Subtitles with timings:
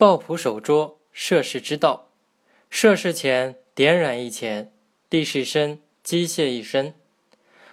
[0.00, 2.08] 抱朴守拙，涉世之道。
[2.70, 4.70] 涉世浅，点染一浅；
[5.10, 6.94] 地势深，机械一深。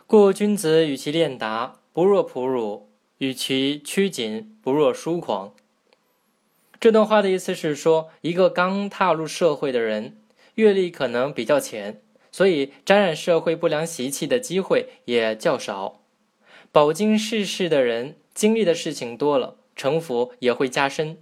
[0.06, 5.54] 故君子与其练达，不若朴儒；与其趋谨，不若疏狂。
[6.82, 10.18] 这段话的意思是说，一个刚踏入社会的人，
[10.56, 12.02] 阅历可能比较浅，
[12.34, 16.02] 所以沾染社会不良习气的机会也较少。
[16.74, 21.18] 饱经世事的人，经历的事情多了，城府也会加深。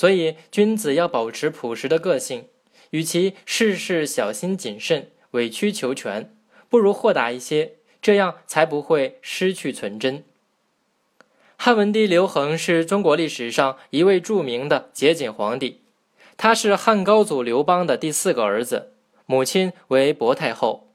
[0.00, 2.46] 所以，君子要保持朴实的个性。
[2.88, 6.34] 与其事事小心谨慎、委曲求全，
[6.70, 10.24] 不如豁达一些，这样才不会失去纯真。
[11.58, 15.82] 汉文帝刘恒是中国历史上一位著名的节俭皇帝，
[16.38, 18.94] 他是汉高祖刘邦的第四个儿子，
[19.26, 20.88] 母亲为薄太后。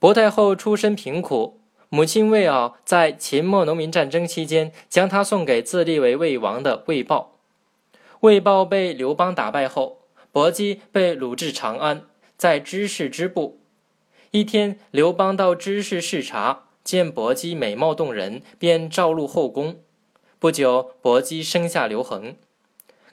[0.00, 7.37] 薄太后出身贫苦，母亲魏媪在秦末农民战争期间将她送给自立为魏王的魏豹。
[8.20, 9.98] 魏豹被刘邦打败后。
[10.30, 12.04] 薄姬被掳至长安，
[12.36, 13.60] 在知氏之部。
[14.30, 19.80] 一天，刘邦到知氏视察，见薄姬美貌动人，便召入后宫。
[20.38, 22.36] 不久，薄姬生下刘恒。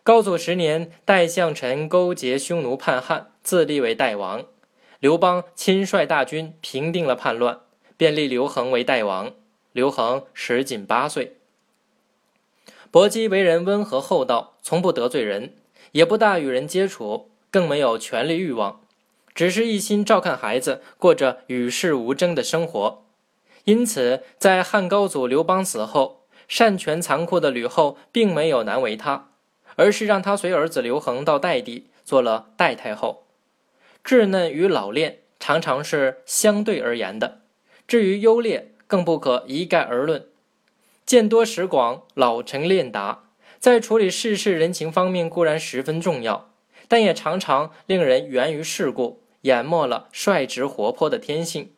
[0.03, 4.45] 高祖十年，代相臣勾结匈奴叛汉，自立为代王。
[4.99, 7.61] 刘邦亲率大军平定了叛乱，
[7.97, 9.31] 便立刘恒为代王。
[9.71, 11.37] 刘恒时仅八岁。
[12.91, 15.53] 薄姬为人温和厚道，从不得罪人。
[15.91, 18.81] 也不大与人接触，更没有权力欲望，
[19.33, 23.05] 只是一心照看孩子，过着与世无争的生活。
[23.63, 29.29] 因此，在汉高祖刘邦死后，擅权残酷的吕后并没有难为他，
[29.77, 33.23] 而是让他随儿子刘恒到代地做了代太后。
[34.03, 37.39] 稚嫩与老练常常是相对而言的，
[37.87, 40.25] 至于优劣，更不可一概而论。
[41.05, 43.25] 见多识广，老成练达。
[43.59, 46.51] 在处理世事人情方面固然十分重要，
[46.87, 51.71] 但也常常令人源于世故，淹没了率直活泼的天性。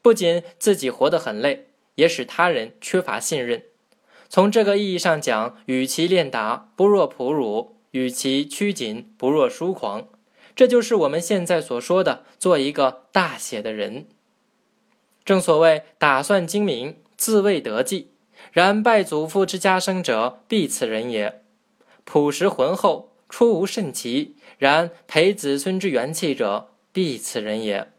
[0.00, 3.64] 不仅自己活得很累，也使他人缺乏信任。
[4.28, 10.08] 从这个意义上讲，与其练达，不若朴儒；与其趋谨，不若疏狂。
[10.54, 14.06] 这就是我们现在所说的做一个大写的人。
[15.24, 18.12] 正所谓打算精明，自谓得计。
[18.52, 21.40] 然拜祖父之家生者，必此人也；
[22.04, 27.92] 朴实浑厚，出无甚奇；然培子孙之元气者，必此人也。